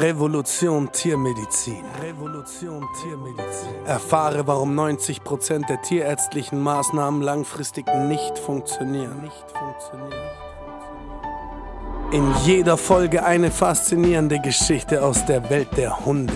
Revolution 0.00 0.92
Tiermedizin. 0.92 1.84
Revolution 2.00 2.86
Tiermedizin. 3.02 3.84
Erfahre, 3.84 4.46
warum 4.46 4.78
90% 4.78 5.66
der 5.66 5.82
tierärztlichen 5.82 6.60
Maßnahmen 6.62 7.20
langfristig 7.20 7.84
nicht 8.06 8.38
funktionieren. 8.38 9.22
Nicht 9.22 9.44
funktionieren. 9.50 10.22
In 12.12 12.32
jeder 12.44 12.76
Folge 12.76 13.24
eine 13.24 13.50
faszinierende 13.50 14.38
Geschichte 14.38 15.02
aus 15.02 15.26
der 15.26 15.50
Welt 15.50 15.76
der 15.76 16.06
Hunde. 16.06 16.32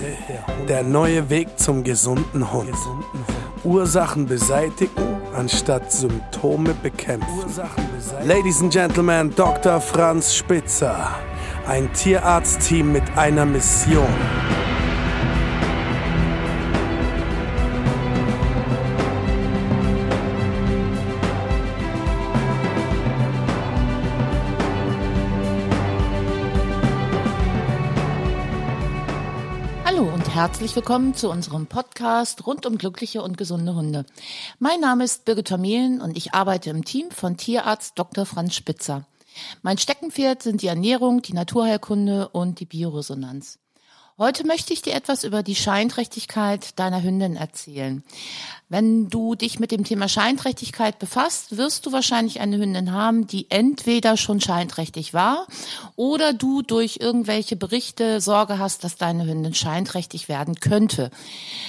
Der 0.68 0.82
neue 0.82 1.30
Weg 1.30 1.56
zum 1.56 1.84
gesunden 1.84 2.52
Hund. 2.52 2.74
Ursachen 3.62 4.26
beseitigen, 4.26 5.22
anstatt 5.36 5.92
Symptome 5.92 6.74
bekämpfen. 6.82 7.44
Ladies 8.24 8.60
and 8.60 8.72
Gentlemen, 8.72 9.32
Dr. 9.36 9.80
Franz 9.80 10.34
Spitzer. 10.34 11.10
Ein 11.64 11.92
Tierarztteam 11.92 12.90
mit 12.90 13.04
einer 13.16 13.46
Mission. 13.46 14.04
Hallo 29.84 30.02
und 30.12 30.34
herzlich 30.34 30.74
willkommen 30.74 31.14
zu 31.14 31.30
unserem 31.30 31.66
Podcast 31.66 32.44
rund 32.44 32.66
um 32.66 32.76
glückliche 32.76 33.22
und 33.22 33.38
gesunde 33.38 33.76
Hunde. 33.76 34.04
Mein 34.58 34.80
Name 34.80 35.04
ist 35.04 35.24
Birgit 35.24 35.46
Vermehlen 35.46 36.00
und 36.00 36.16
ich 36.16 36.34
arbeite 36.34 36.70
im 36.70 36.84
Team 36.84 37.12
von 37.12 37.36
Tierarzt 37.36 37.96
Dr. 37.96 38.26
Franz 38.26 38.56
Spitzer. 38.56 39.06
Mein 39.62 39.78
Steckenpferd 39.78 40.42
sind 40.42 40.62
die 40.62 40.66
Ernährung, 40.66 41.22
die 41.22 41.32
Naturheilkunde 41.32 42.28
und 42.28 42.60
die 42.60 42.66
Bioresonanz. 42.66 43.61
Heute 44.18 44.46
möchte 44.46 44.74
ich 44.74 44.82
dir 44.82 44.92
etwas 44.92 45.24
über 45.24 45.42
die 45.42 45.54
Scheinträchtigkeit 45.54 46.78
deiner 46.78 47.02
Hündin 47.02 47.34
erzählen. 47.34 48.04
Wenn 48.68 49.08
du 49.08 49.34
dich 49.34 49.58
mit 49.58 49.70
dem 49.70 49.84
Thema 49.84 50.06
Scheinträchtigkeit 50.06 50.98
befasst, 50.98 51.56
wirst 51.56 51.86
du 51.86 51.92
wahrscheinlich 51.92 52.40
eine 52.40 52.58
Hündin 52.58 52.92
haben, 52.92 53.26
die 53.26 53.50
entweder 53.50 54.18
schon 54.18 54.40
scheinträchtig 54.40 55.14
war 55.14 55.46
oder 55.96 56.34
du 56.34 56.60
durch 56.60 56.98
irgendwelche 57.00 57.56
Berichte 57.56 58.20
Sorge 58.20 58.58
hast, 58.58 58.84
dass 58.84 58.96
deine 58.96 59.26
Hündin 59.26 59.54
scheinträchtig 59.54 60.28
werden 60.28 60.56
könnte. 60.56 61.10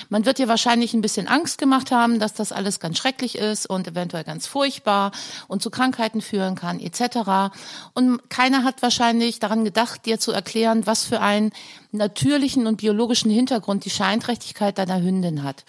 Man 0.10 0.26
wird 0.26 0.38
dir 0.38 0.50
wahrscheinlich 0.50 0.94
ein 0.94 1.02
bisschen 1.02 1.30
Angst 1.30 1.58
gemacht 1.58 1.92
haben, 1.92 2.20
dass 2.20 2.34
das 2.34 2.52
alles 2.52 2.82
ganz 2.82 2.98
schrecklich 2.98 3.38
ist 3.38 3.70
und 3.70 3.88
eventuell 3.88 4.26
ganz 4.26 4.48
furchtbar 4.48 5.12
und 5.48 5.62
zu 5.62 5.70
Krankheiten 5.70 6.22
führen 6.22 6.56
kann 6.56 6.82
etc. 6.82 7.54
Und 7.94 8.30
keiner 8.30 8.64
hat 8.66 8.82
wahrscheinlich 8.82 9.40
daran 9.40 9.64
gedacht, 9.64 10.06
dir 10.06 10.20
zu 10.20 10.34
erklären, 10.34 10.86
was 10.86 11.04
für 11.04 11.22
einen 11.22 11.52
natürlichen 11.94 12.68
und 12.68 12.78
biologischen 12.78 13.32
Hintergrund 13.32 13.86
die 13.86 13.90
Scheinträchtigkeit 13.90 14.78
deiner 14.78 15.02
Hündin 15.02 15.44
hat. 15.44 15.64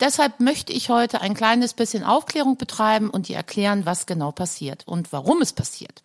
Deshalb 0.00 0.40
möchte 0.40 0.72
ich 0.72 0.90
heute 0.90 1.20
ein 1.20 1.34
kleines 1.34 1.74
bisschen 1.74 2.04
Aufklärung 2.04 2.56
betreiben 2.56 3.08
und 3.08 3.28
dir 3.28 3.36
erklären, 3.36 3.86
was 3.86 4.06
genau 4.06 4.32
passiert 4.32 4.82
und 4.86 5.12
warum 5.12 5.40
es 5.40 5.52
passiert. 5.52 6.02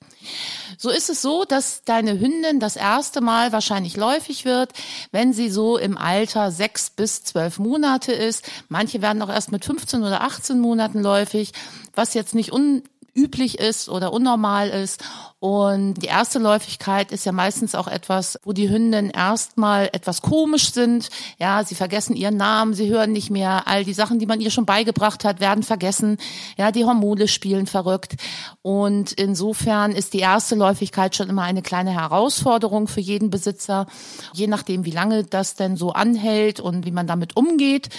So 0.77 0.89
ist 0.89 1.09
es 1.09 1.21
so, 1.21 1.45
dass 1.45 1.83
deine 1.83 2.19
Hündin 2.19 2.59
das 2.59 2.75
erste 2.75 3.21
Mal 3.21 3.52
wahrscheinlich 3.52 3.97
läufig 3.97 4.45
wird, 4.45 4.71
wenn 5.11 5.33
sie 5.33 5.49
so 5.49 5.77
im 5.77 5.97
Alter 5.97 6.52
sechs 6.52 6.89
bis 6.89 7.23
zwölf 7.23 7.59
Monate 7.59 8.11
ist. 8.11 8.45
Manche 8.69 9.02
werden 9.02 9.21
auch 9.21 9.30
erst 9.30 9.52
mit 9.52 9.66
15 9.66 10.03
oder 10.03 10.21
18 10.21 10.59
Monaten 10.59 11.02
läufig, 11.02 11.52
was 11.93 12.13
jetzt 12.13 12.36
nicht 12.36 12.52
un 12.52 12.83
üblich 13.16 13.59
ist 13.59 13.89
oder 13.89 14.11
unnormal 14.11 14.69
ist. 14.69 15.03
Und 15.39 15.95
die 15.95 16.08
erste 16.08 16.39
Läufigkeit 16.39 17.11
ist 17.11 17.25
ja 17.25 17.33
meistens 17.33 17.75
auch 17.75 17.88
etwas, 17.88 18.39
wo 18.45 18.53
die 18.53 18.69
Hündinnen 18.69 19.11
erstmal 19.11 19.89
etwas 19.92 20.22
komisch 20.22 20.72
sind. 20.72 21.09
Ja, 21.38 21.64
sie 21.66 21.75
vergessen 21.75 22.15
ihren 22.15 22.37
Namen, 22.37 22.73
sie 22.73 22.89
hören 22.89 23.11
nicht 23.11 23.30
mehr. 23.30 23.67
All 23.67 23.83
die 23.83 23.93
Sachen, 23.93 24.17
die 24.17 24.26
man 24.26 24.39
ihr 24.39 24.49
schon 24.49 24.65
beigebracht 24.65 25.26
hat, 25.26 25.42
werden 25.42 25.64
vergessen. 25.64 26.17
Ja, 26.58 26.71
die 26.71 26.86
Hormone 26.86 27.27
spielen 27.27 27.67
verrückt. 27.67 28.15
Und 28.61 29.11
insofern 29.11 29.92
ist 29.92 30.14
die 30.14 30.20
erste 30.20 30.55
Läufigkeit 30.55 31.15
schon 31.15 31.30
immer 31.30 31.43
eine 31.43 31.61
kleine 31.61 31.92
Herausforderung 31.92 32.87
für 32.87 33.02
jeden 33.02 33.30
Besitzer. 33.30 33.87
Je 34.33 34.48
nachdem, 34.48 34.86
wie 34.86 34.92
lange 34.92 35.26
das 35.26 35.55
denn 35.55 35.76
so 35.76 35.92
anhält 35.92 36.61
und 36.61 36.86
wie 36.86 36.92
man 36.92 37.08
damit 37.08 37.36
umgeht, 37.36 37.89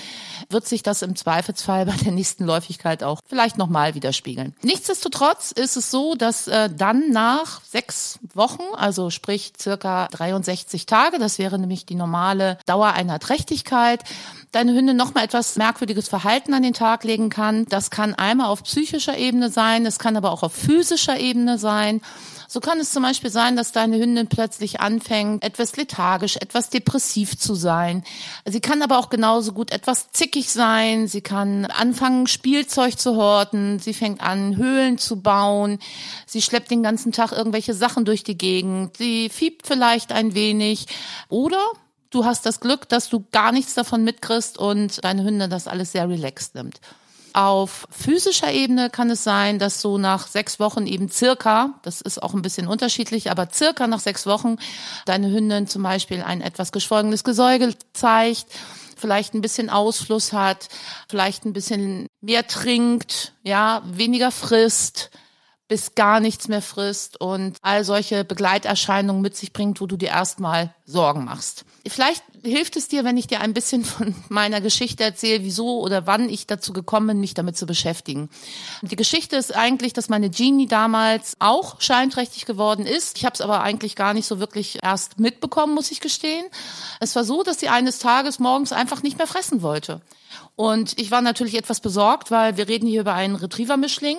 wird 0.49 0.66
sich 0.66 0.82
das 0.82 1.03
im 1.03 1.15
Zweifelsfall 1.15 1.84
bei 1.87 1.97
der 1.97 2.12
nächsten 2.12 2.44
Läufigkeit 2.44 3.05
auch 3.05 3.21
vielleicht 3.27 3.59
nochmal 3.59 3.94
widerspiegeln. 3.94 4.56
Nichtsdestotrotz 4.62 5.53
ist 5.53 5.77
es 5.77 5.91
so, 5.91 6.15
dass 6.15 6.49
äh, 6.49 6.71
dann 6.75 7.11
nach 7.11 7.25
nach 7.26 7.60
sechs 7.64 8.20
Wochen, 8.34 8.62
also 8.76 9.10
sprich 9.10 9.54
circa 9.59 10.06
63 10.12 10.87
Tage, 10.87 11.19
das 11.19 11.41
wäre 11.41 11.59
nämlich 11.59 11.84
die 11.84 11.97
normale 11.97 12.56
Dauer 12.66 12.92
einer 12.92 13.19
Trächtigkeit, 13.19 14.04
deine 14.53 14.72
Hündin 14.75 14.97
nochmal 14.97 15.25
etwas 15.25 15.56
merkwürdiges 15.56 16.06
Verhalten 16.06 16.54
an 16.54 16.62
den 16.62 16.72
Tag 16.72 17.03
legen 17.03 17.28
kann. 17.28 17.64
Das 17.69 17.91
kann 17.91 18.14
einmal 18.14 18.47
auf 18.47 18.62
psychischer 18.62 19.19
Ebene 19.19 19.50
sein, 19.50 19.87
es 19.87 19.98
kann 19.98 20.16
aber 20.16 20.31
auch 20.31 20.44
auf 20.44 20.53
physischer 20.53 21.19
Ebene 21.19 21.59
sein. 21.59 22.00
So 22.49 22.61
kann 22.61 22.79
es 22.79 22.93
zum 22.93 23.03
Beispiel 23.03 23.31
sein, 23.31 23.57
dass 23.57 23.73
deine 23.73 23.99
Hündin 23.99 24.29
plötzlich 24.29 24.81
anfängt, 24.81 25.43
etwas 25.43 25.77
lethargisch, 25.77 26.37
etwas 26.37 26.71
depressiv 26.71 27.37
zu 27.37 27.55
sein. 27.55 28.05
Sie 28.45 28.61
kann 28.61 28.83
aber 28.83 28.99
auch 28.99 29.11
genauso 29.11 29.53
gut 29.53 29.73
etwas 29.73 30.11
zickig 30.12 30.51
sein. 30.51 31.09
Sie 31.09 31.21
kann 31.21 31.65
anfangen, 31.67 32.27
Spielzeug 32.27 32.99
zu 32.99 33.17
horten. 33.17 33.79
Sie 33.79 33.95
fängt 33.95 34.21
an, 34.21 34.56
Höhlen 34.56 34.99
zu 34.99 35.21
bauen. 35.21 35.79
Sie 36.27 36.43
schleppt 36.43 36.71
den 36.71 36.83
ganzen 36.83 37.12
Tag 37.12 37.33
irgendwelche 37.33 37.75
Sachen 37.75 38.05
durch 38.05 38.23
die 38.23 38.39
Gegend. 38.39 38.97
Sie 38.97 39.29
fiebt 39.29 39.67
vielleicht 39.67 40.12
ein 40.12 40.35
wenig. 40.35 40.87
Oder 41.29 41.62
du 42.11 42.25
hast 42.25 42.47
das 42.47 42.61
Glück, 42.61 42.89
dass 42.89 43.09
du 43.09 43.25
gar 43.33 43.53
nichts 43.53 43.75
davon 43.75 44.05
mitkriegst 44.05 44.59
und 44.59 45.05
deine 45.05 45.25
Hündin 45.25 45.51
das 45.51 45.67
alles 45.67 45.93
sehr 45.93 46.09
relaxed 46.09 46.55
nimmt. 46.55 46.81
Auf 47.37 47.87
physischer 47.91 48.51
Ebene 48.51 48.89
kann 48.89 49.11
es 49.11 49.23
sein, 49.23 49.59
dass 49.59 49.83
so 49.83 49.99
nach 49.99 50.27
sechs 50.27 50.59
Wochen 50.59 50.87
eben 50.87 51.11
circa, 51.11 51.79
das 51.83 52.01
ist 52.01 52.23
auch 52.23 52.33
ein 52.33 52.41
bisschen 52.41 52.67
unterschiedlich, 52.67 53.31
aber 53.31 53.51
circa 53.53 53.87
nach 53.87 54.01
sechs 54.01 54.25
Wochen 54.25 54.57
deine 55.05 55.31
Hündin 55.31 55.67
zum 55.67 55.83
Beispiel 55.83 56.23
ein 56.23 56.41
etwas 56.41 56.73
geschwollenes 56.73 57.25
Gesäugel 57.25 57.75
zeigt, 57.93 58.47
vielleicht 58.97 59.35
ein 59.35 59.43
bisschen 59.43 59.69
Ausfluss 59.69 60.33
hat, 60.33 60.71
vielleicht 61.11 61.45
ein 61.45 61.53
bisschen 61.53 62.07
mehr 62.23 62.47
trinkt, 62.47 63.35
ja, 63.43 63.83
weniger 63.85 64.31
frisst, 64.31 65.11
bis 65.69 65.95
gar 65.95 66.21
nichts 66.21 66.49
mehr 66.49 66.63
frisst 66.63 67.21
und 67.21 67.59
all 67.61 67.85
solche 67.85 68.25
Begleiterscheinungen 68.25 69.21
mit 69.21 69.37
sich 69.37 69.53
bringt, 69.53 69.83
wo 69.83 69.87
du 69.87 69.99
dir 69.99 70.09
erstmal 70.09 70.75
Sorgen 70.87 71.27
machst. 71.27 71.66
Vielleicht 71.89 72.23
hilft 72.43 72.77
es 72.77 72.89
dir, 72.89 73.05
wenn 73.05 73.17
ich 73.17 73.27
dir 73.27 73.41
ein 73.41 73.55
bisschen 73.55 73.85
von 73.85 74.15
meiner 74.29 74.61
Geschichte 74.61 75.05
erzähle, 75.05 75.43
wieso 75.43 75.81
oder 75.81 76.07
wann 76.07 76.29
ich 76.29 76.47
dazu 76.47 76.73
gekommen 76.73 77.09
bin, 77.09 77.21
mich 77.21 77.35
damit 77.35 77.57
zu 77.57 77.67
beschäftigen. 77.67 78.29
Die 78.83 78.97
Geschichte 78.97 79.37
ist 79.37 79.55
eigentlich, 79.55 79.93
dass 79.93 80.09
meine 80.09 80.31
Genie 80.31 80.67
damals 80.67 81.37
auch 81.39 81.81
scheinträchtig 81.81 82.47
geworden 82.47 82.87
ist. 82.87 83.19
Ich 83.19 83.25
habe 83.25 83.35
es 83.35 83.41
aber 83.41 83.63
eigentlich 83.63 83.97
gar 83.97 84.15
nicht 84.15 84.27
so 84.27 84.39
wirklich 84.39 84.79
erst 84.83 85.19
mitbekommen, 85.19 85.75
muss 85.75 85.91
ich 85.91 86.01
gestehen. 86.01 86.47
Es 87.01 87.15
war 87.17 87.25
so, 87.25 87.43
dass 87.43 87.61
sie 87.61 87.69
eines 87.69 87.99
Tages 87.99 88.39
morgens 88.39 88.73
einfach 88.73 89.03
nicht 89.03 89.19
mehr 89.19 89.27
fressen 89.27 89.63
wollte. 89.63 90.01
Und 90.55 90.99
ich 90.99 91.11
war 91.11 91.21
natürlich 91.21 91.55
etwas 91.55 91.81
besorgt, 91.81 92.31
weil 92.31 92.57
wir 92.57 92.69
reden 92.69 92.87
hier 92.87 93.03
über 93.03 93.15
einen 93.15 93.37
Retriever-Mischling 93.37 94.19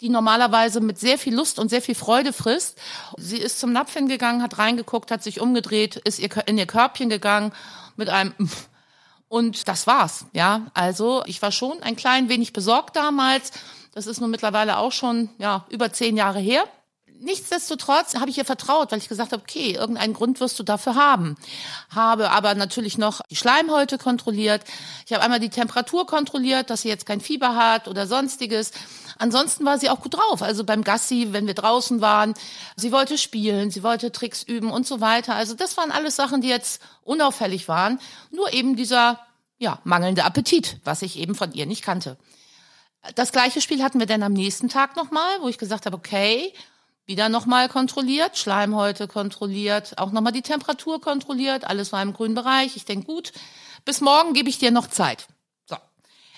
die 0.00 0.08
normalerweise 0.08 0.80
mit 0.80 0.98
sehr 0.98 1.18
viel 1.18 1.34
Lust 1.34 1.58
und 1.58 1.68
sehr 1.68 1.82
viel 1.82 1.94
Freude 1.94 2.32
frisst. 2.32 2.78
Sie 3.16 3.38
ist 3.38 3.60
zum 3.60 3.72
Napf 3.72 3.92
hingegangen, 3.94 4.42
hat 4.42 4.58
reingeguckt, 4.58 5.10
hat 5.10 5.22
sich 5.22 5.40
umgedreht, 5.40 5.96
ist 5.96 6.18
in 6.18 6.58
ihr 6.58 6.66
Körbchen 6.66 7.10
gegangen 7.10 7.52
mit 7.96 8.08
einem 8.08 8.34
und 9.28 9.68
das 9.68 9.86
war's, 9.86 10.26
ja. 10.32 10.66
Also 10.74 11.22
ich 11.26 11.40
war 11.40 11.52
schon 11.52 11.80
ein 11.84 11.94
klein 11.94 12.28
wenig 12.28 12.52
besorgt 12.52 12.96
damals. 12.96 13.52
Das 13.94 14.08
ist 14.08 14.20
nun 14.20 14.30
mittlerweile 14.30 14.78
auch 14.78 14.90
schon 14.90 15.28
ja 15.38 15.66
über 15.70 15.92
zehn 15.92 16.16
Jahre 16.16 16.40
her. 16.40 16.64
Nichtsdestotrotz 17.22 18.14
habe 18.14 18.30
ich 18.30 18.38
ihr 18.38 18.46
vertraut, 18.46 18.90
weil 18.90 18.98
ich 18.98 19.08
gesagt 19.08 19.32
habe, 19.32 19.42
okay, 19.42 19.72
irgendeinen 19.72 20.14
Grund 20.14 20.40
wirst 20.40 20.58
du 20.58 20.62
dafür 20.62 20.94
haben. 20.94 21.36
Habe 21.94 22.30
aber 22.30 22.54
natürlich 22.54 22.96
noch 22.96 23.20
die 23.30 23.36
Schleimhäute 23.36 23.98
kontrolliert. 23.98 24.64
Ich 25.04 25.12
habe 25.12 25.22
einmal 25.22 25.38
die 25.38 25.50
Temperatur 25.50 26.06
kontrolliert, 26.06 26.70
dass 26.70 26.80
sie 26.80 26.88
jetzt 26.88 27.04
kein 27.04 27.20
Fieber 27.20 27.56
hat 27.56 27.88
oder 27.88 28.06
sonstiges. 28.06 28.70
Ansonsten 29.18 29.66
war 29.66 29.78
sie 29.78 29.90
auch 29.90 30.00
gut 30.00 30.14
drauf. 30.14 30.40
Also 30.40 30.64
beim 30.64 30.82
Gassi, 30.82 31.28
wenn 31.32 31.46
wir 31.46 31.52
draußen 31.52 32.00
waren, 32.00 32.32
sie 32.76 32.90
wollte 32.90 33.18
spielen, 33.18 33.70
sie 33.70 33.82
wollte 33.82 34.12
Tricks 34.12 34.42
üben 34.42 34.70
und 34.70 34.86
so 34.86 35.02
weiter. 35.02 35.34
Also 35.34 35.52
das 35.52 35.76
waren 35.76 35.90
alles 35.90 36.16
Sachen, 36.16 36.40
die 36.40 36.48
jetzt 36.48 36.80
unauffällig 37.02 37.68
waren. 37.68 38.00
Nur 38.30 38.50
eben 38.54 38.76
dieser, 38.76 39.20
ja, 39.58 39.78
mangelnde 39.84 40.24
Appetit, 40.24 40.78
was 40.84 41.02
ich 41.02 41.18
eben 41.18 41.34
von 41.34 41.52
ihr 41.52 41.66
nicht 41.66 41.82
kannte. 41.82 42.16
Das 43.14 43.30
gleiche 43.30 43.60
Spiel 43.60 43.82
hatten 43.82 43.98
wir 43.98 44.06
dann 44.06 44.22
am 44.22 44.32
nächsten 44.32 44.70
Tag 44.70 44.96
nochmal, 44.96 45.42
wo 45.42 45.48
ich 45.48 45.58
gesagt 45.58 45.84
habe, 45.84 45.98
okay, 45.98 46.54
wieder 47.10 47.28
nochmal 47.28 47.68
kontrolliert, 47.68 48.38
Schleimhäute 48.38 49.08
kontrolliert, 49.08 49.98
auch 49.98 50.12
nochmal 50.12 50.32
die 50.32 50.42
Temperatur 50.42 51.00
kontrolliert, 51.00 51.64
alles 51.64 51.90
war 51.92 52.00
im 52.02 52.12
grünen 52.12 52.36
Bereich. 52.36 52.76
Ich 52.76 52.84
denke, 52.84 53.06
gut, 53.06 53.32
bis 53.84 54.00
morgen 54.00 54.32
gebe 54.32 54.48
ich 54.48 54.58
dir 54.58 54.70
noch 54.70 54.86
Zeit. 54.86 55.26
So. 55.68 55.76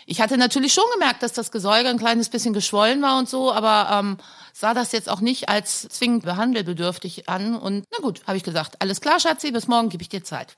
Ich 0.07 0.23
hatte 0.23 0.39
natürlich 0.39 0.73
schon 0.73 0.87
gemerkt, 0.95 1.23
dass 1.23 1.35
das 1.35 1.51
Gesäuge 1.51 1.91
ein 1.91 1.99
kleines 1.99 2.31
bisschen 2.31 2.55
geschwollen 2.55 3.03
war 3.03 3.19
und 3.19 3.29
so, 3.29 3.53
aber 3.53 3.99
ähm, 3.99 4.17
sah 4.55 4.73
das 4.73 4.93
jetzt 4.93 5.11
auch 5.11 5.21
nicht 5.21 5.51
als 5.51 5.83
zwingend 5.91 6.25
behandelbedürftig 6.25 7.29
an. 7.29 7.55
Und 7.55 7.85
na 7.93 7.99
gut, 7.99 8.23
habe 8.27 8.39
ich 8.39 8.43
gesagt, 8.43 8.81
alles 8.81 9.03
klar, 9.03 9.21
Schatzi, 9.21 9.53
bis 9.53 9.69
morgen 9.69 9.91
gebe 9.91 10.03
ich 10.03 10.09
dir 10.09 10.25
Zeit. 10.25 10.57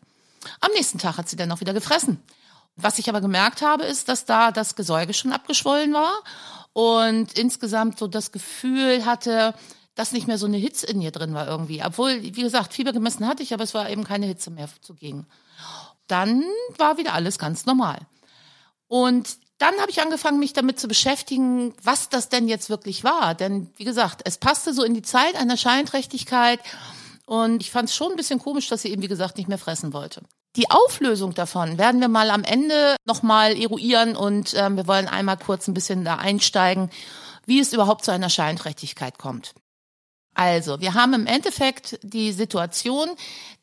Am 0.61 0.71
nächsten 0.77 0.99
Tag 0.99 1.19
hat 1.19 1.29
sie 1.29 1.37
dann 1.37 1.51
auch 1.51 1.61
wieder 1.61 1.75
gefressen. 1.75 2.23
Was 2.77 3.01
ich 3.01 3.09
aber 3.09 3.21
gemerkt 3.21 3.63
habe, 3.63 3.83
ist, 3.83 4.09
dass 4.09 4.27
da 4.27 4.53
das 4.53 4.77
Gesäuge 4.77 5.13
schon 5.13 5.33
abgeschwollen 5.33 5.93
war 5.93 6.13
und 6.73 7.37
insgesamt 7.37 7.99
so 7.99 8.07
das 8.07 8.31
Gefühl 8.31 9.05
hatte, 9.05 9.55
dass 9.95 10.13
nicht 10.13 10.27
mehr 10.27 10.39
so 10.39 10.47
eine 10.47 10.57
Hitze 10.57 10.87
in 10.87 11.01
ihr 11.01 11.13
drin 11.13 11.35
war 11.35 11.47
irgendwie. 11.47 11.83
Obwohl, 11.85 12.23
wie 12.23 12.33
gesagt, 12.33 12.75
Fieber 12.75 12.93
gemessen 12.93 13.27
hatte 13.27 13.43
ich, 13.43 13.55
aber 13.55 13.65
es 13.65 13.75
war 13.75 13.89
eben 13.91 14.05
keine 14.05 14.27
Hitze 14.27 14.51
mehr 14.51 14.69
zugegen. 14.81 15.27
Dann 16.07 16.43
war 16.77 16.99
wieder 16.99 17.15
alles 17.15 17.39
ganz 17.39 17.67
normal. 17.67 17.99
Und 18.89 19.39
dann 19.59 19.75
habe 19.81 19.91
ich 19.91 20.03
angefangen, 20.03 20.41
mich 20.41 20.53
damit 20.53 20.81
zu 20.81 20.89
beschäftigen, 20.89 21.75
was 21.83 22.09
das 22.09 22.29
denn 22.29 22.49
jetzt 22.49 22.71
wirklich 22.71 23.05
war. 23.05 23.35
Denn, 23.35 23.71
wie 23.77 23.85
gesagt, 23.85 24.23
es 24.25 24.37
passte 24.39 24.75
so 24.75 24.83
in 24.83 24.95
die 24.95 25.03
Zeit 25.03 25.37
einer 25.37 25.57
Scheinträchtigkeit. 25.57 26.61
Und 27.27 27.63
ich 27.63 27.71
fand 27.71 27.89
es 27.89 27.95
schon 27.95 28.11
ein 28.11 28.17
bisschen 28.17 28.41
komisch, 28.41 28.69
dass 28.69 28.83
sie 28.83 28.91
eben, 28.91 29.03
wie 29.03 29.09
gesagt, 29.09 29.39
nicht 29.39 29.49
mehr 29.49 29.59
fressen 29.59 29.93
wollte. 29.93 30.23
Die 30.57 30.71
Auflösung 30.71 31.35
davon 31.35 31.79
werden 31.79 32.01
wir 32.01 32.09
mal 32.09 32.31
am 32.31 32.45
Ende 32.45 32.97
nochmal 33.05 33.57
eruieren 33.57 34.15
und 34.15 34.55
ähm, 34.55 34.77
wir 34.77 34.87
wollen 34.87 35.09
einmal 35.09 35.37
kurz 35.37 35.67
ein 35.67 35.75
bisschen 35.75 36.05
da 36.05 36.17
einsteigen, 36.17 36.91
wie 37.45 37.59
es 37.59 37.73
überhaupt 37.73 38.05
zu 38.05 38.13
einer 38.13 38.31
Scheinträchtigkeit 38.31 39.19
kommt. 39.19 39.55
Also, 40.35 40.81
wir 40.81 40.95
haben 40.95 41.15
im 41.15 41.27
Endeffekt 41.27 41.99
die 42.03 42.33
Situation, 42.33 43.09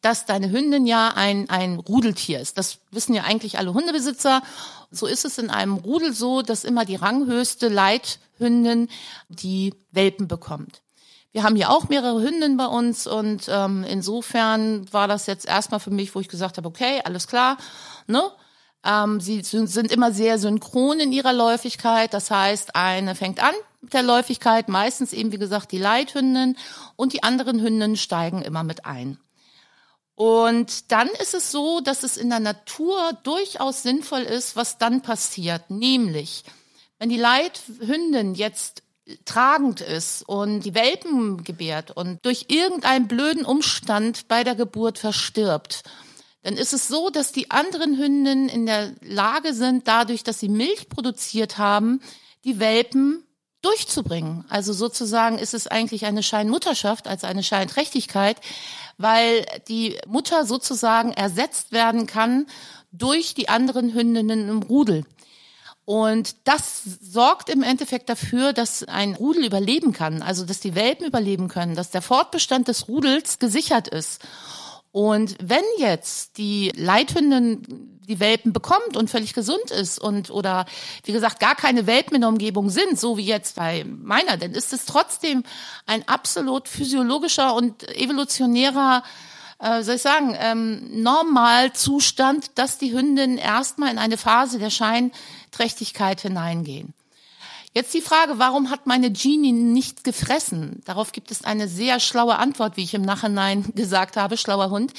dass 0.01 0.25
deine 0.25 0.51
Hündin 0.51 0.85
ja 0.85 1.09
ein, 1.15 1.49
ein 1.49 1.77
Rudeltier 1.77 2.39
ist. 2.39 2.57
Das 2.57 2.79
wissen 2.91 3.13
ja 3.13 3.23
eigentlich 3.23 3.57
alle 3.57 3.73
Hundebesitzer. 3.73 4.41
So 4.89 5.05
ist 5.05 5.25
es 5.25 5.37
in 5.37 5.49
einem 5.49 5.75
Rudel 5.75 6.13
so, 6.13 6.41
dass 6.41 6.63
immer 6.63 6.85
die 6.85 6.95
ranghöchste 6.95 7.67
Leithündin 7.67 8.89
die 9.29 9.73
Welpen 9.91 10.27
bekommt. 10.27 10.81
Wir 11.33 11.43
haben 11.43 11.55
hier 11.55 11.69
auch 11.69 11.87
mehrere 11.87 12.21
Hündinnen 12.21 12.57
bei 12.57 12.65
uns 12.65 13.07
und 13.07 13.47
ähm, 13.47 13.85
insofern 13.87 14.91
war 14.91 15.07
das 15.07 15.27
jetzt 15.27 15.45
erstmal 15.45 15.79
für 15.79 15.91
mich, 15.91 16.13
wo 16.13 16.19
ich 16.19 16.27
gesagt 16.27 16.57
habe, 16.57 16.67
okay, 16.67 17.01
alles 17.05 17.27
klar, 17.27 17.57
ne? 18.07 18.21
Ähm, 18.83 19.21
sie 19.21 19.41
sind 19.43 19.91
immer 19.91 20.11
sehr 20.11 20.39
synchron 20.39 20.99
in 20.99 21.11
ihrer 21.11 21.33
Läufigkeit. 21.33 22.13
Das 22.13 22.31
heißt, 22.31 22.75
eine 22.75 23.15
fängt 23.15 23.41
an 23.41 23.53
mit 23.81 23.93
der 23.93 24.03
Läufigkeit, 24.03 24.69
meistens 24.69 25.13
eben, 25.13 25.31
wie 25.31 25.37
gesagt, 25.37 25.71
die 25.71 25.77
Leithündin 25.77 26.57
und 26.95 27.13
die 27.13 27.23
anderen 27.23 27.59
Hündinnen 27.59 27.97
steigen 27.97 28.41
immer 28.41 28.63
mit 28.63 28.85
ein. 28.85 29.17
Und 30.15 30.91
dann 30.91 31.07
ist 31.19 31.33
es 31.33 31.51
so, 31.51 31.79
dass 31.79 32.03
es 32.03 32.17
in 32.17 32.29
der 32.29 32.39
Natur 32.39 33.17
durchaus 33.23 33.81
sinnvoll 33.81 34.21
ist, 34.21 34.55
was 34.55 34.77
dann 34.77 35.01
passiert. 35.01 35.69
Nämlich, 35.69 36.43
wenn 36.99 37.09
die 37.09 37.17
Leithündin 37.17 38.35
jetzt 38.35 38.83
tragend 39.25 39.81
ist 39.81 40.21
und 40.27 40.61
die 40.61 40.75
Welpen 40.75 41.43
gebärt 41.43 41.91
und 41.91 42.23
durch 42.23 42.45
irgendeinen 42.49 43.07
blöden 43.07 43.45
Umstand 43.45 44.27
bei 44.27 44.43
der 44.43 44.55
Geburt 44.55 44.99
verstirbt, 44.99 45.83
dann 46.43 46.57
ist 46.57 46.73
es 46.73 46.87
so, 46.87 47.09
dass 47.09 47.31
die 47.31 47.51
anderen 47.51 47.97
Hündinnen 47.97 48.49
in 48.49 48.65
der 48.65 48.93
Lage 49.01 49.53
sind, 49.53 49.87
dadurch, 49.87 50.23
dass 50.23 50.39
sie 50.39 50.49
Milch 50.49 50.89
produziert 50.89 51.57
haben, 51.57 52.01
die 52.43 52.59
Welpen 52.59 53.23
durchzubringen. 53.61 54.43
Also 54.49 54.73
sozusagen 54.73 55.37
ist 55.37 55.53
es 55.53 55.67
eigentlich 55.67 56.05
eine 56.05 56.23
Scheinmutterschaft 56.23 57.07
als 57.07 57.23
eine 57.23 57.43
Scheinträchtigkeit, 57.43 58.37
weil 58.97 59.45
die 59.67 59.97
Mutter 60.07 60.45
sozusagen 60.45 61.13
ersetzt 61.13 61.71
werden 61.71 62.07
kann 62.07 62.47
durch 62.91 63.35
die 63.35 63.49
anderen 63.49 63.93
Hündinnen 63.93 64.49
im 64.49 64.63
Rudel. 64.63 65.05
Und 65.85 66.35
das 66.45 66.83
sorgt 67.01 67.49
im 67.49 67.63
Endeffekt 67.63 68.09
dafür, 68.09 68.53
dass 68.53 68.83
ein 68.83 69.15
Rudel 69.15 69.45
überleben 69.45 69.93
kann, 69.93 70.21
also 70.21 70.45
dass 70.45 70.59
die 70.59 70.75
Welpen 70.75 71.05
überleben 71.05 71.47
können, 71.47 71.75
dass 71.75 71.91
der 71.91 72.01
Fortbestand 72.01 72.67
des 72.67 72.87
Rudels 72.87 73.39
gesichert 73.39 73.87
ist. 73.87 74.21
Und 74.91 75.35
wenn 75.41 75.63
jetzt 75.77 76.37
die 76.37 76.71
Leithündin 76.75 77.91
die 78.07 78.19
Welpen 78.19 78.51
bekommt 78.51 78.97
und 78.97 79.09
völlig 79.09 79.33
gesund 79.33 79.71
ist 79.71 79.99
und 79.99 80.31
oder 80.31 80.65
wie 81.05 81.13
gesagt 81.13 81.39
gar 81.39 81.55
keine 81.55 81.87
Welpen 81.87 82.15
in 82.15 82.21
der 82.21 82.29
Umgebung 82.29 82.69
sind, 82.69 82.99
so 82.99 83.15
wie 83.15 83.25
jetzt 83.25 83.55
bei 83.55 83.85
meiner, 83.85 84.35
dann 84.35 84.51
ist 84.51 84.73
es 84.73 84.85
trotzdem 84.85 85.43
ein 85.85 86.05
absolut 86.07 86.67
physiologischer 86.67 87.55
und 87.55 87.87
evolutionärer 87.95 89.03
äh, 89.59 89.83
soll 89.83 89.95
ich 89.95 90.01
sagen, 90.01 90.35
ähm, 90.39 91.01
Normalzustand, 91.03 92.57
dass 92.57 92.79
die 92.79 92.93
Hündinnen 92.93 93.37
erstmal 93.37 93.91
in 93.91 93.99
eine 93.99 94.17
Phase 94.17 94.59
der 94.59 94.71
Scheinträchtigkeit 94.71 96.19
hineingehen. 96.21 96.93
Jetzt 97.73 97.93
die 97.93 98.01
Frage, 98.01 98.37
warum 98.37 98.69
hat 98.69 98.85
meine 98.85 99.11
Genie 99.11 99.53
nicht 99.53 100.03
gefressen? 100.03 100.81
Darauf 100.83 101.13
gibt 101.13 101.31
es 101.31 101.45
eine 101.45 101.69
sehr 101.69 102.01
schlaue 102.01 102.37
Antwort, 102.37 102.75
wie 102.75 102.83
ich 102.83 102.93
im 102.93 103.01
Nachhinein 103.01 103.71
gesagt 103.75 104.17
habe, 104.17 104.35
schlauer 104.37 104.69
Hund. 104.69 104.93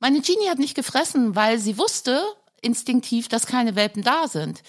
Meine 0.00 0.22
Genie 0.22 0.48
hat 0.48 0.58
nicht 0.58 0.74
gefressen, 0.74 1.36
weil 1.36 1.58
sie 1.58 1.76
wusste 1.76 2.22
instinktiv, 2.62 3.28
dass 3.28 3.46
keine 3.46 3.76
Welpen 3.76 4.02
da 4.02 4.26
sind. 4.26 4.62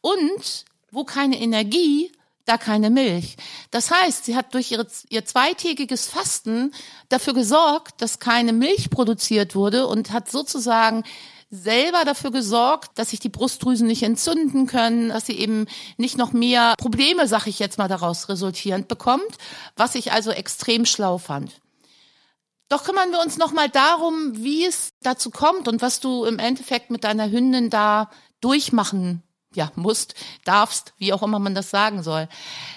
Und 0.00 0.64
wo 0.90 1.04
keine 1.04 1.38
Energie, 1.38 2.10
da 2.46 2.56
keine 2.56 2.88
Milch. 2.88 3.36
Das 3.70 3.90
heißt, 3.90 4.24
sie 4.24 4.34
hat 4.34 4.54
durch 4.54 4.72
ihre, 4.72 4.86
ihr 5.10 5.24
zweitägiges 5.26 6.06
Fasten 6.06 6.72
dafür 7.10 7.34
gesorgt, 7.34 8.00
dass 8.00 8.20
keine 8.20 8.54
Milch 8.54 8.88
produziert 8.88 9.54
wurde 9.54 9.86
und 9.86 10.12
hat 10.12 10.30
sozusagen 10.30 11.04
selber 11.52 12.04
dafür 12.06 12.30
gesorgt, 12.30 12.98
dass 12.98 13.10
sich 13.10 13.20
die 13.20 13.28
Brustdrüsen 13.28 13.86
nicht 13.86 14.02
entzünden 14.02 14.66
können, 14.66 15.10
dass 15.10 15.26
sie 15.26 15.38
eben 15.38 15.66
nicht 15.98 16.16
noch 16.16 16.32
mehr 16.32 16.74
Probleme, 16.78 17.28
sag 17.28 17.46
ich 17.46 17.58
jetzt 17.58 17.76
mal, 17.76 17.88
daraus 17.88 18.30
resultierend 18.30 18.88
bekommt, 18.88 19.36
was 19.76 19.94
ich 19.94 20.12
also 20.12 20.30
extrem 20.30 20.86
schlau 20.86 21.18
fand. 21.18 21.60
Doch 22.70 22.84
kümmern 22.84 23.12
wir 23.12 23.20
uns 23.20 23.36
nochmal 23.36 23.68
darum, 23.68 24.42
wie 24.42 24.64
es 24.64 24.94
dazu 25.02 25.30
kommt 25.30 25.68
und 25.68 25.82
was 25.82 26.00
du 26.00 26.24
im 26.24 26.38
Endeffekt 26.38 26.90
mit 26.90 27.04
deiner 27.04 27.30
Hündin 27.30 27.68
da 27.68 28.10
durchmachen 28.40 29.22
ja, 29.54 29.70
musst, 29.76 30.14
darfst, 30.44 30.92
wie 30.98 31.12
auch 31.12 31.22
immer 31.22 31.38
man 31.38 31.54
das 31.54 31.70
sagen 31.70 32.02
soll. 32.02 32.28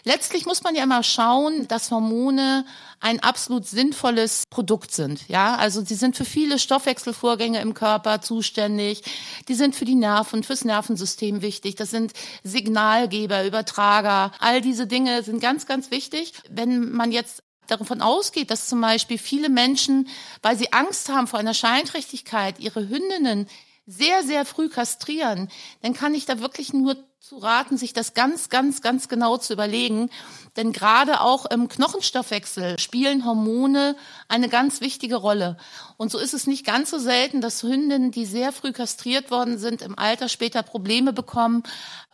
Letztlich 0.03 0.45
muss 0.45 0.63
man 0.63 0.75
ja 0.75 0.83
immer 0.83 1.03
schauen, 1.03 1.67
dass 1.67 1.91
Hormone 1.91 2.65
ein 2.99 3.19
absolut 3.19 3.67
sinnvolles 3.67 4.43
Produkt 4.49 4.91
sind. 4.91 5.27
Ja, 5.27 5.55
also 5.55 5.83
sie 5.83 5.95
sind 5.95 6.15
für 6.15 6.25
viele 6.25 6.59
Stoffwechselvorgänge 6.59 7.61
im 7.61 7.73
Körper 7.73 8.21
zuständig. 8.21 9.03
Die 9.47 9.53
sind 9.53 9.75
für 9.75 9.85
die 9.85 9.95
Nerven, 9.95 10.43
fürs 10.43 10.65
Nervensystem 10.65 11.41
wichtig. 11.41 11.75
Das 11.75 11.91
sind 11.91 12.13
Signalgeber, 12.43 13.45
Übertrager. 13.45 14.31
All 14.39 14.61
diese 14.61 14.87
Dinge 14.87 15.23
sind 15.23 15.39
ganz, 15.39 15.65
ganz 15.65 15.91
wichtig. 15.91 16.33
Wenn 16.49 16.91
man 16.91 17.11
jetzt 17.11 17.43
davon 17.67 18.01
ausgeht, 18.01 18.51
dass 18.51 18.67
zum 18.67 18.81
Beispiel 18.81 19.17
viele 19.17 19.49
Menschen, 19.49 20.07
weil 20.41 20.57
sie 20.57 20.73
Angst 20.73 21.09
haben 21.09 21.27
vor 21.27 21.39
einer 21.39 21.53
Scheinträchtigkeit, 21.53 22.59
ihre 22.59 22.87
Hündinnen 22.87 23.47
sehr, 23.87 24.23
sehr 24.23 24.45
früh 24.45 24.69
kastrieren, 24.69 25.49
dann 25.81 25.93
kann 25.93 26.15
ich 26.15 26.25
da 26.25 26.39
wirklich 26.39 26.73
nur 26.73 26.97
zu 27.19 27.37
raten, 27.37 27.75
sich 27.75 27.91
das 27.91 28.13
ganz, 28.13 28.51
ganz, 28.51 28.83
ganz 28.83 29.09
genau 29.09 29.37
zu 29.37 29.53
überlegen. 29.53 30.11
Denn 30.57 30.71
gerade 30.73 31.21
auch 31.21 31.47
im 31.47 31.67
Knochenstoffwechsel 31.67 32.77
spielen 32.77 33.25
Hormone 33.25 33.95
eine 34.27 34.47
ganz 34.47 34.79
wichtige 34.79 35.15
Rolle. 35.15 35.57
Und 35.97 36.11
so 36.11 36.19
ist 36.19 36.35
es 36.35 36.45
nicht 36.45 36.67
ganz 36.67 36.91
so 36.91 36.99
selten, 36.99 37.41
dass 37.41 37.63
Hündinnen, 37.63 38.11
die 38.11 38.27
sehr 38.27 38.51
früh 38.51 38.73
kastriert 38.73 39.31
worden 39.31 39.57
sind, 39.57 39.81
im 39.81 39.97
Alter 39.97 40.29
später 40.29 40.61
Probleme 40.61 41.13
bekommen. 41.13 41.63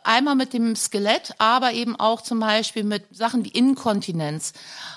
Einmal 0.02 0.34
mit 0.34 0.54
dem 0.54 0.76
Skelett, 0.76 1.34
aber 1.36 1.72
eben 1.72 1.94
auch 1.96 2.22
zum 2.22 2.40
Beispiel 2.40 2.84
mit 2.84 3.04
Sachen 3.14 3.44
wie 3.44 3.50
Inkontinenz. 3.50 4.54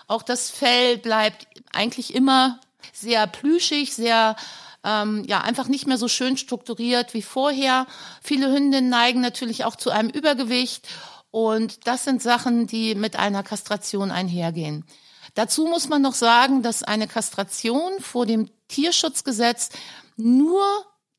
Auch 0.07 0.23
das 0.23 0.49
Fell 0.49 0.97
bleibt 0.97 1.45
eigentlich 1.73 2.15
immer 2.15 2.61
sehr 2.93 3.27
plüschig, 3.27 3.93
sehr 3.93 4.37
ähm, 4.85 5.23
ja 5.27 5.41
einfach 5.41 5.67
nicht 5.67 5.87
mehr 5.87 5.97
so 5.97 6.07
schön 6.07 6.37
strukturiert 6.37 7.13
wie 7.13 7.21
vorher. 7.21 7.87
Viele 8.21 8.51
Hündinnen 8.51 8.89
neigen 8.89 9.21
natürlich 9.21 9.65
auch 9.65 9.75
zu 9.75 9.89
einem 9.89 10.09
Übergewicht 10.09 10.87
und 11.31 11.87
das 11.87 12.05
sind 12.05 12.21
Sachen, 12.21 12.67
die 12.67 12.95
mit 12.95 13.17
einer 13.17 13.43
Kastration 13.43 14.11
einhergehen. 14.11 14.85
Dazu 15.33 15.65
muss 15.65 15.89
man 15.89 16.01
noch 16.01 16.13
sagen, 16.13 16.61
dass 16.61 16.83
eine 16.83 17.07
Kastration 17.07 17.99
vor 17.99 18.25
dem 18.25 18.49
Tierschutzgesetz 18.69 19.69
nur 20.15 20.63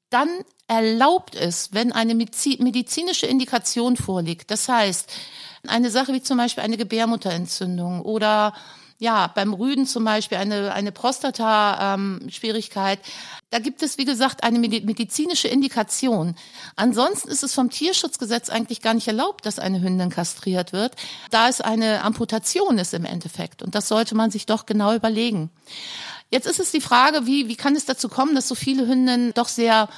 dann 0.09 0.29
erlaubt 0.69 1.35
ist, 1.35 1.75
wenn 1.75 1.93
eine 1.93 2.15
medizinische 2.15 3.27
Indikation 3.27 3.97
vorliegt. 3.97 4.51
Das 4.51 4.69
heißt, 4.69 5.13
eine 5.69 5.91
Sache 5.91 6.13
wie 6.13 6.23
zum 6.23 6.39
Beispiel 6.39 6.65
eine 6.65 6.77
Gebärmutterentzündung 6.77 8.03
oder 8.03 8.55
ja, 8.99 9.31
beim 9.35 9.53
Rüden 9.53 9.87
zum 9.87 10.05
Beispiel 10.05 10.39
eine, 10.39 10.73
eine 10.73 10.93
Prostata-Schwierigkeit. 10.93 12.99
Ähm, 12.99 13.05
da 13.51 13.59
gibt 13.59 13.83
es, 13.83 13.99
wie 13.99 14.05
gesagt, 14.05 14.43
eine 14.43 14.59
medizinische 14.59 15.49
Indikation. 15.49 16.37
Ansonsten 16.77 17.29
ist 17.29 17.43
es 17.43 17.55
vom 17.55 17.71
Tierschutzgesetz 17.71 18.49
eigentlich 18.49 18.81
gar 18.81 18.95
nicht 18.95 19.09
erlaubt, 19.09 19.45
dass 19.45 19.59
eine 19.59 19.83
Hündin 19.83 20.11
kastriert 20.11 20.73
wird, 20.73 20.95
da 21.31 21.49
es 21.49 21.61
eine 21.61 22.05
Amputation 22.05 22.79
ist 22.79 22.95
im 22.95 23.05
Endeffekt. 23.05 23.63
Und 23.63 23.75
das 23.75 23.89
sollte 23.89 24.15
man 24.15 24.31
sich 24.31 24.47
doch 24.47 24.67
genau 24.67 24.95
überlegen. 24.95 25.51
Jetzt 26.31 26.47
ist 26.47 26.59
es 26.59 26.73
die 26.73 26.81
Frage, 26.81 27.27
wie, 27.27 27.49
wie 27.49 27.57
kann 27.57 27.77
es 27.77 27.85
dazu 27.85 28.09
kommen, 28.09 28.35
dass 28.35 28.49
so 28.49 28.55
viele 28.55 28.87
Hündinnen 28.87 29.33
doch 29.35 29.49
sehr 29.49 29.89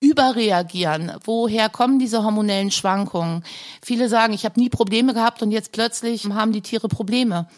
überreagieren. 0.00 1.12
Woher 1.24 1.68
kommen 1.68 1.98
diese 1.98 2.22
hormonellen 2.22 2.70
Schwankungen? 2.70 3.44
Viele 3.82 4.08
sagen, 4.08 4.34
ich 4.34 4.44
habe 4.44 4.60
nie 4.60 4.68
Probleme 4.68 5.14
gehabt 5.14 5.42
und 5.42 5.50
jetzt 5.50 5.72
plötzlich 5.72 6.26
haben 6.26 6.52
die 6.52 6.60
Tiere 6.60 6.88
Probleme. 6.88 7.48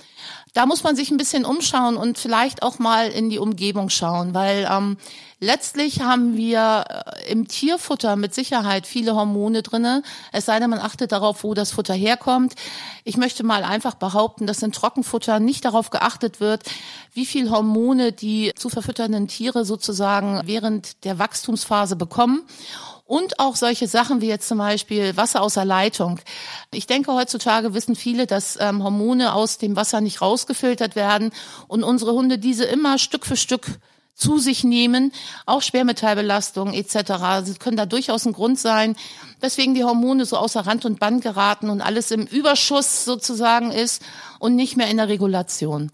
Da 0.54 0.64
muss 0.66 0.82
man 0.82 0.96
sich 0.96 1.10
ein 1.10 1.16
bisschen 1.16 1.44
umschauen 1.44 1.96
und 1.96 2.18
vielleicht 2.18 2.62
auch 2.62 2.78
mal 2.78 3.08
in 3.08 3.28
die 3.28 3.38
Umgebung 3.38 3.90
schauen, 3.90 4.34
weil 4.34 4.68
ähm, 4.70 4.96
letztlich 5.40 6.00
haben 6.00 6.36
wir 6.36 6.84
äh, 6.88 7.30
im 7.30 7.48
Tierfutter 7.48 8.16
mit 8.16 8.34
Sicherheit 8.34 8.86
viele 8.86 9.14
Hormone 9.14 9.62
drinne. 9.62 10.02
Es 10.32 10.46
sei 10.46 10.58
denn, 10.58 10.70
man 10.70 10.78
achtet 10.78 11.12
darauf, 11.12 11.44
wo 11.44 11.54
das 11.54 11.72
Futter 11.72 11.94
herkommt. 11.94 12.54
Ich 13.04 13.16
möchte 13.16 13.44
mal 13.44 13.64
einfach 13.64 13.94
behaupten, 13.94 14.46
dass 14.46 14.62
in 14.62 14.72
Trockenfutter 14.72 15.40
nicht 15.40 15.64
darauf 15.64 15.90
geachtet 15.90 16.40
wird, 16.40 16.64
wie 17.12 17.26
viel 17.26 17.50
Hormone 17.50 18.12
die 18.12 18.52
zu 18.56 18.68
verfütternden 18.68 19.28
Tiere 19.28 19.64
sozusagen 19.64 20.42
während 20.44 21.04
der 21.04 21.18
Wachstumsphase 21.18 21.96
bekommen. 21.96 22.42
Und 23.04 23.40
auch 23.40 23.56
solche 23.56 23.88
Sachen 23.88 24.20
wie 24.20 24.28
jetzt 24.28 24.48
zum 24.48 24.58
Beispiel 24.58 25.16
Wasser 25.16 25.40
aus 25.40 25.54
der 25.54 25.64
Leitung. 25.64 26.20
Ich 26.70 26.86
denke, 26.86 27.14
heutzutage 27.14 27.72
wissen 27.72 27.96
viele, 27.96 28.26
dass 28.26 28.58
ähm, 28.60 28.84
Hormone 28.84 29.32
aus 29.32 29.56
dem 29.56 29.76
Wasser 29.76 30.02
nicht 30.02 30.20
rausgefiltert 30.20 30.94
werden 30.94 31.30
und 31.68 31.84
unsere 31.84 32.12
Hunde 32.12 32.36
diese 32.36 32.64
immer 32.64 32.98
Stück 32.98 33.24
für 33.24 33.38
Stück 33.38 33.78
zu 34.18 34.38
sich 34.38 34.64
nehmen, 34.64 35.12
auch 35.46 35.62
Schwermetallbelastung 35.62 36.74
etc. 36.74 37.44
Sie 37.44 37.54
können 37.54 37.76
da 37.76 37.86
durchaus 37.86 38.26
ein 38.26 38.32
Grund 38.32 38.58
sein, 38.58 38.96
weswegen 39.40 39.74
die 39.74 39.84
Hormone 39.84 40.26
so 40.26 40.36
außer 40.36 40.66
Rand 40.66 40.84
und 40.84 40.98
Band 40.98 41.22
geraten 41.22 41.70
und 41.70 41.80
alles 41.80 42.10
im 42.10 42.26
Überschuss 42.26 43.04
sozusagen 43.04 43.70
ist 43.70 44.02
und 44.40 44.56
nicht 44.56 44.76
mehr 44.76 44.88
in 44.88 44.96
der 44.96 45.08
Regulation. 45.08 45.90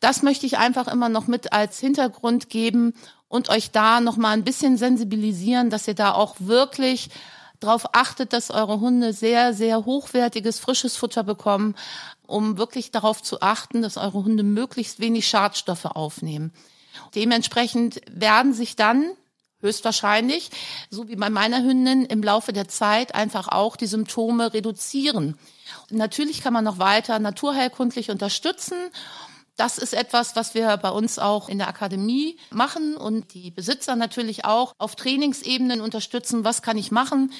Das 0.00 0.22
möchte 0.22 0.46
ich 0.46 0.56
einfach 0.56 0.86
immer 0.86 1.08
noch 1.08 1.26
mit 1.26 1.52
als 1.52 1.80
Hintergrund 1.80 2.48
geben 2.48 2.94
und 3.28 3.48
euch 3.48 3.72
da 3.72 4.00
noch 4.00 4.16
mal 4.16 4.30
ein 4.30 4.44
bisschen 4.44 4.76
sensibilisieren, 4.78 5.68
dass 5.68 5.88
ihr 5.88 5.94
da 5.94 6.12
auch 6.12 6.36
wirklich 6.38 7.10
darauf 7.58 7.94
achtet, 7.94 8.32
dass 8.32 8.50
eure 8.50 8.78
Hunde 8.78 9.12
sehr, 9.12 9.52
sehr 9.52 9.84
hochwertiges, 9.84 10.60
frisches 10.60 10.96
Futter 10.96 11.24
bekommen, 11.24 11.74
um 12.26 12.56
wirklich 12.56 12.92
darauf 12.92 13.22
zu 13.22 13.40
achten, 13.40 13.82
dass 13.82 13.96
eure 13.96 14.24
Hunde 14.24 14.44
möglichst 14.44 15.00
wenig 15.00 15.26
Schadstoffe 15.26 15.86
aufnehmen. 15.86 16.52
Dementsprechend 17.14 18.00
werden 18.10 18.54
sich 18.54 18.76
dann 18.76 19.10
höchstwahrscheinlich, 19.64 20.50
so 20.90 21.08
wie 21.08 21.16
bei 21.16 21.30
meiner 21.30 21.62
Hündin, 21.62 22.04
im 22.04 22.22
Laufe 22.22 22.52
der 22.52 22.68
Zeit 22.68 23.14
einfach 23.14 23.48
auch 23.48 23.76
die 23.76 23.86
Symptome 23.86 24.52
reduzieren. 24.52 25.36
natürlich 25.90 26.42
kann 26.42 26.52
man 26.52 26.64
noch 26.64 26.78
weiter 26.78 27.18
naturheilkundlich 27.18 28.10
unterstützen. 28.10 28.76
Das 29.56 29.78
ist 29.78 29.94
etwas, 29.94 30.34
was 30.34 30.54
wir 30.54 30.76
bei 30.78 30.90
uns 30.90 31.18
auch 31.20 31.48
in 31.48 31.58
der 31.58 31.68
Akademie 31.68 32.36
machen 32.50 32.96
und 32.96 33.34
die 33.34 33.52
Besitzer 33.52 33.94
natürlich 33.94 34.44
auch 34.44 34.72
auf 34.78 34.96
Trainingsebenen 34.96 35.80
unterstützen. 35.80 36.44
Was 36.44 36.60
kann 36.60 36.76
ich 36.76 36.90
machen? 36.90 37.32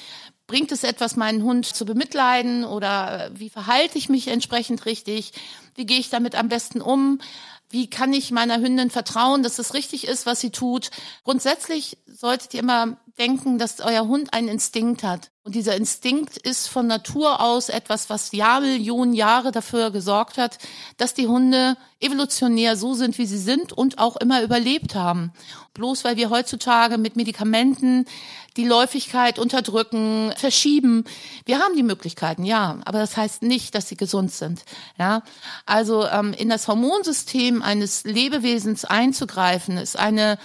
Bringt 0.47 0.71
es 0.71 0.83
etwas, 0.83 1.17
meinen 1.17 1.43
Hund 1.43 1.65
zu 1.65 1.85
bemitleiden 1.85 2.63
oder 2.63 3.31
wie 3.33 3.49
verhalte 3.49 3.97
ich 3.97 4.07
mich 4.07 4.29
entsprechend 4.29 4.85
richtig? 4.85 5.33
Wie 5.75 5.85
gehe 5.85 5.99
ich 5.99 6.09
damit 6.09 6.35
am 6.35 6.47
besten 6.47 6.81
um? 6.81 7.19
Wie 7.69 7.89
kann 7.89 8.13
ich 8.13 8.31
meiner 8.31 8.59
Hündin 8.59 8.89
vertrauen, 8.89 9.43
dass 9.43 9.59
es 9.59 9.73
richtig 9.73 10.07
ist, 10.07 10.25
was 10.25 10.39
sie 10.39 10.51
tut? 10.51 10.91
Grundsätzlich 11.23 11.97
solltet 12.05 12.53
ihr 12.53 12.59
immer 12.61 12.97
denken, 13.17 13.57
dass 13.57 13.79
euer 13.79 14.07
Hund 14.07 14.33
einen 14.33 14.47
Instinkt 14.47 15.03
hat. 15.03 15.31
Und 15.43 15.55
dieser 15.55 15.75
Instinkt 15.75 16.37
ist 16.37 16.67
von 16.67 16.87
Natur 16.87 17.39
aus 17.39 17.69
etwas, 17.69 18.09
was 18.09 18.31
Jahrmillionen 18.31 19.13
Jahre 19.13 19.51
dafür 19.51 19.91
gesorgt 19.91 20.37
hat, 20.37 20.57
dass 20.97 21.13
die 21.13 21.27
Hunde 21.27 21.77
evolutionär 21.99 22.75
so 22.75 22.93
sind, 22.93 23.17
wie 23.17 23.25
sie 23.25 23.37
sind 23.37 23.71
und 23.71 23.99
auch 23.99 24.17
immer 24.17 24.41
überlebt 24.41 24.95
haben. 24.95 25.31
Bloß 25.73 26.03
weil 26.03 26.17
wir 26.17 26.29
heutzutage 26.29 26.97
mit 26.97 27.15
Medikamenten 27.15 28.05
die 28.57 28.65
Läufigkeit 28.65 29.37
unterdrücken, 29.37 30.33
verschieben. 30.37 31.03
Wir 31.45 31.59
haben 31.59 31.75
die 31.75 31.83
Möglichkeiten, 31.83 32.45
ja, 32.45 32.79
aber 32.85 32.99
das 32.99 33.17
heißt 33.17 33.43
nicht, 33.43 33.75
dass 33.75 33.89
sie 33.89 33.97
gesund 33.97 34.31
sind. 34.31 34.63
Ja, 34.97 35.23
also 35.65 36.05
ähm, 36.07 36.33
in 36.33 36.49
das 36.49 36.67
Hormonsystem 36.67 37.61
eines 37.61 38.03
Lebewesens 38.03 38.85
einzugreifen, 38.85 39.77
ist 39.77 39.97
eine 39.97 40.37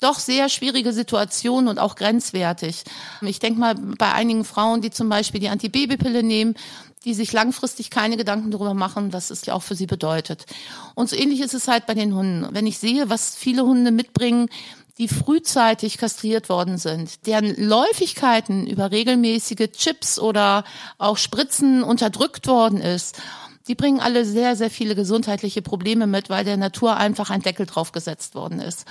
doch 0.00 0.18
sehr 0.18 0.48
schwierige 0.48 0.92
Situation 0.92 1.68
und 1.68 1.78
auch 1.78 1.94
grenzwertig. 1.94 2.82
Ich 3.20 3.38
denke 3.38 3.60
mal 3.60 3.74
bei 3.76 4.12
einigen 4.12 4.44
Frauen, 4.44 4.80
die 4.80 4.90
zum 4.90 5.08
Beispiel 5.08 5.40
die 5.40 5.48
Antibabypille 5.48 6.24
nehmen, 6.24 6.56
die 7.04 7.14
sich 7.14 7.32
langfristig 7.32 7.90
keine 7.90 8.16
Gedanken 8.16 8.50
darüber 8.50 8.74
machen, 8.74 9.12
was 9.12 9.30
es 9.30 9.44
ja 9.46 9.54
auch 9.54 9.62
für 9.62 9.74
sie 9.74 9.86
bedeutet. 9.86 10.46
Und 10.94 11.08
so 11.08 11.16
ähnlich 11.16 11.40
ist 11.40 11.54
es 11.54 11.68
halt 11.68 11.86
bei 11.86 11.94
den 11.94 12.14
Hunden. 12.14 12.48
Wenn 12.52 12.66
ich 12.66 12.78
sehe, 12.78 13.10
was 13.10 13.34
viele 13.34 13.64
Hunde 13.64 13.90
mitbringen, 13.90 14.48
die 14.98 15.08
frühzeitig 15.08 15.98
kastriert 15.98 16.48
worden 16.48 16.78
sind, 16.78 17.26
deren 17.26 17.54
Läufigkeiten 17.56 18.66
über 18.66 18.90
regelmäßige 18.90 19.70
Chips 19.72 20.18
oder 20.18 20.64
auch 20.98 21.16
Spritzen 21.16 21.82
unterdrückt 21.82 22.46
worden 22.46 22.80
ist, 22.80 23.20
die 23.68 23.74
bringen 23.74 24.00
alle 24.00 24.24
sehr, 24.24 24.56
sehr 24.56 24.70
viele 24.70 24.94
gesundheitliche 24.94 25.62
Probleme 25.62 26.06
mit, 26.06 26.30
weil 26.30 26.44
der 26.44 26.56
Natur 26.56 26.96
einfach 26.96 27.30
ein 27.30 27.42
Deckel 27.42 27.66
drauf 27.66 27.92
gesetzt 27.92 28.34
worden 28.34 28.60
ist. 28.60 28.86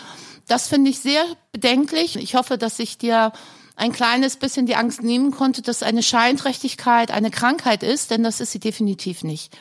Das 0.47 0.67
finde 0.67 0.89
ich 0.89 0.99
sehr 0.99 1.23
bedenklich. 1.51 2.15
Ich 2.15 2.35
hoffe, 2.35 2.57
dass 2.57 2.79
ich 2.79 2.97
dir 2.97 3.33
ein 3.75 3.91
kleines 3.91 4.37
bisschen 4.37 4.65
die 4.65 4.75
Angst 4.75 5.01
nehmen 5.03 5.31
konnte, 5.31 5.61
dass 5.61 5.83
eine 5.83 6.03
Scheinträchtigkeit 6.03 7.11
eine 7.11 7.31
Krankheit 7.31 7.83
ist, 7.83 8.11
denn 8.11 8.23
das 8.23 8.39
ist 8.39 8.51
sie 8.51 8.59
definitiv 8.59 9.23
nicht. 9.23 9.57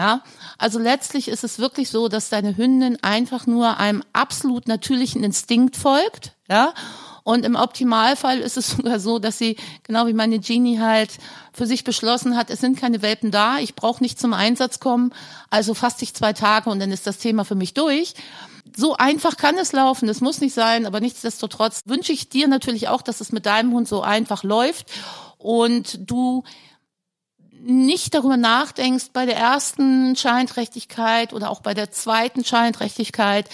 Ja, 0.00 0.22
also 0.56 0.78
letztlich 0.78 1.28
ist 1.28 1.44
es 1.44 1.58
wirklich 1.58 1.90
so, 1.90 2.08
dass 2.08 2.30
deine 2.30 2.56
Hündin 2.56 2.96
einfach 3.02 3.46
nur 3.46 3.76
einem 3.76 4.02
absolut 4.14 4.66
natürlichen 4.66 5.22
Instinkt 5.22 5.76
folgt, 5.76 6.32
ja. 6.48 6.72
Und 7.22 7.44
im 7.44 7.54
Optimalfall 7.54 8.38
ist 8.38 8.56
es 8.56 8.70
sogar 8.76 8.98
so, 8.98 9.18
dass 9.18 9.36
sie, 9.36 9.56
genau 9.82 10.06
wie 10.06 10.14
meine 10.14 10.38
Genie 10.38 10.80
halt, 10.80 11.10
für 11.52 11.66
sich 11.66 11.84
beschlossen 11.84 12.34
hat, 12.34 12.48
es 12.48 12.60
sind 12.60 12.80
keine 12.80 13.02
Welpen 13.02 13.30
da, 13.30 13.58
ich 13.58 13.74
brauche 13.74 14.02
nicht 14.02 14.18
zum 14.18 14.32
Einsatz 14.32 14.80
kommen, 14.80 15.12
also 15.50 15.74
faste 15.74 16.04
ich 16.04 16.14
zwei 16.14 16.32
Tage 16.32 16.70
und 16.70 16.80
dann 16.80 16.92
ist 16.92 17.06
das 17.06 17.18
Thema 17.18 17.44
für 17.44 17.54
mich 17.54 17.74
durch. 17.74 18.14
So 18.74 18.96
einfach 18.96 19.36
kann 19.36 19.58
es 19.58 19.72
laufen, 19.72 20.06
das 20.06 20.22
muss 20.22 20.40
nicht 20.40 20.54
sein, 20.54 20.86
aber 20.86 21.00
nichtsdestotrotz 21.00 21.82
wünsche 21.84 22.14
ich 22.14 22.30
dir 22.30 22.48
natürlich 22.48 22.88
auch, 22.88 23.02
dass 23.02 23.20
es 23.20 23.32
mit 23.32 23.44
deinem 23.44 23.74
Hund 23.74 23.86
so 23.86 24.00
einfach 24.00 24.44
läuft 24.44 24.86
und 25.36 25.98
du 26.10 26.42
nicht 27.62 28.14
darüber 28.14 28.36
nachdenkst, 28.36 29.10
bei 29.12 29.26
der 29.26 29.36
ersten 29.36 30.16
Scheinträchtigkeit 30.16 31.32
oder 31.32 31.50
auch 31.50 31.60
bei 31.60 31.74
der 31.74 31.90
zweiten 31.90 32.44
Scheinträchtigkeit 32.44 33.48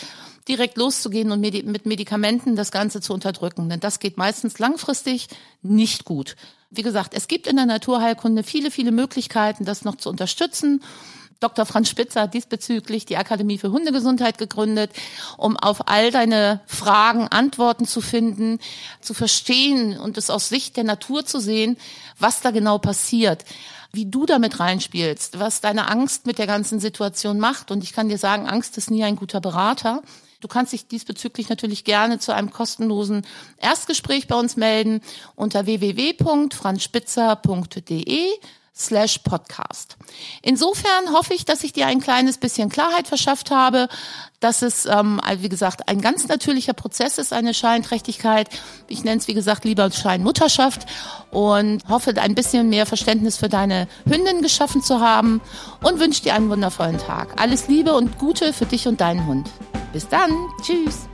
direkt 0.48 0.76
loszugehen 0.76 1.32
und 1.32 1.40
mit 1.40 1.86
Medikamenten 1.86 2.54
das 2.54 2.70
Ganze 2.70 3.00
zu 3.00 3.12
unterdrücken. 3.12 3.68
Denn 3.68 3.80
das 3.80 3.98
geht 3.98 4.16
meistens 4.16 4.58
langfristig 4.58 5.28
nicht 5.62 6.04
gut. 6.04 6.36
Wie 6.70 6.82
gesagt, 6.82 7.14
es 7.14 7.26
gibt 7.26 7.46
in 7.46 7.56
der 7.56 7.66
Naturheilkunde 7.66 8.42
viele, 8.42 8.70
viele 8.70 8.92
Möglichkeiten, 8.92 9.64
das 9.64 9.84
noch 9.84 9.96
zu 9.96 10.08
unterstützen. 10.08 10.82
Dr. 11.40 11.66
Franz 11.66 11.90
Spitzer 11.90 12.22
hat 12.22 12.34
diesbezüglich 12.34 13.04
die 13.04 13.18
Akademie 13.18 13.58
für 13.58 13.70
Hundegesundheit 13.70 14.38
gegründet, 14.38 14.90
um 15.36 15.56
auf 15.56 15.88
all 15.88 16.10
deine 16.10 16.60
Fragen 16.66 17.28
Antworten 17.28 17.86
zu 17.86 18.00
finden, 18.00 18.58
zu 19.00 19.12
verstehen 19.12 19.98
und 19.98 20.16
es 20.16 20.30
aus 20.30 20.48
Sicht 20.48 20.76
der 20.76 20.84
Natur 20.84 21.26
zu 21.26 21.38
sehen, 21.38 21.76
was 22.18 22.40
da 22.40 22.52
genau 22.52 22.78
passiert 22.78 23.44
wie 23.96 24.06
du 24.06 24.26
damit 24.26 24.60
reinspielst, 24.60 25.40
was 25.40 25.60
deine 25.60 25.90
Angst 25.90 26.26
mit 26.26 26.38
der 26.38 26.46
ganzen 26.46 26.78
Situation 26.78 27.40
macht. 27.40 27.72
Und 27.72 27.82
ich 27.82 27.92
kann 27.92 28.08
dir 28.08 28.18
sagen, 28.18 28.46
Angst 28.46 28.78
ist 28.78 28.88
nie 28.90 29.02
ein 29.02 29.16
guter 29.16 29.40
Berater. 29.40 30.02
Du 30.40 30.48
kannst 30.48 30.72
dich 30.72 30.86
diesbezüglich 30.86 31.48
natürlich 31.48 31.82
gerne 31.82 32.20
zu 32.20 32.32
einem 32.32 32.52
kostenlosen 32.52 33.26
Erstgespräch 33.56 34.28
bei 34.28 34.36
uns 34.36 34.56
melden 34.56 35.00
unter 35.34 35.66
www.franzspitzer.de 35.66 38.28
slash 38.76 39.18
podcast. 39.20 39.96
Insofern 40.42 41.12
hoffe 41.12 41.34
ich, 41.34 41.44
dass 41.44 41.64
ich 41.64 41.72
dir 41.72 41.86
ein 41.86 42.00
kleines 42.00 42.38
bisschen 42.38 42.68
Klarheit 42.68 43.08
verschafft 43.08 43.50
habe, 43.50 43.88
dass 44.40 44.60
es, 44.62 44.84
ähm, 44.84 45.20
wie 45.38 45.48
gesagt, 45.48 45.88
ein 45.88 46.00
ganz 46.00 46.28
natürlicher 46.28 46.74
Prozess 46.74 47.18
ist, 47.18 47.32
eine 47.32 47.54
Scheinträchtigkeit. 47.54 48.48
Ich 48.86 49.02
nenne 49.02 49.18
es, 49.18 49.28
wie 49.28 49.34
gesagt, 49.34 49.64
lieber 49.64 49.90
Scheinmutterschaft 49.90 50.86
und 51.30 51.88
hoffe, 51.88 52.14
ein 52.20 52.34
bisschen 52.34 52.68
mehr 52.68 52.86
Verständnis 52.86 53.38
für 53.38 53.48
deine 53.48 53.88
Hündin 54.04 54.42
geschaffen 54.42 54.82
zu 54.82 55.00
haben 55.00 55.40
und 55.82 55.98
wünsche 55.98 56.22
dir 56.22 56.34
einen 56.34 56.50
wundervollen 56.50 56.98
Tag. 56.98 57.40
Alles 57.40 57.68
Liebe 57.68 57.94
und 57.94 58.18
Gute 58.18 58.52
für 58.52 58.66
dich 58.66 58.86
und 58.86 59.00
deinen 59.00 59.26
Hund. 59.26 59.50
Bis 59.92 60.06
dann. 60.08 60.30
Tschüss. 60.62 61.05